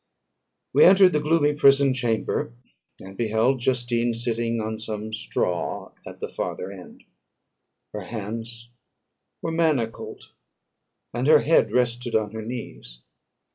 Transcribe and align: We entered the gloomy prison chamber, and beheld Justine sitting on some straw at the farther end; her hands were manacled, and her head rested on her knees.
We 0.73 0.83
entered 0.83 1.13
the 1.13 1.19
gloomy 1.19 1.53
prison 1.53 1.93
chamber, 1.93 2.53
and 2.99 3.15
beheld 3.15 3.59
Justine 3.61 4.15
sitting 4.15 4.59
on 4.59 4.79
some 4.79 5.13
straw 5.13 5.91
at 6.07 6.19
the 6.19 6.27
farther 6.27 6.71
end; 6.71 7.03
her 7.93 8.05
hands 8.05 8.71
were 9.43 9.51
manacled, 9.51 10.31
and 11.13 11.27
her 11.27 11.41
head 11.41 11.71
rested 11.71 12.15
on 12.15 12.31
her 12.31 12.41
knees. 12.41 13.03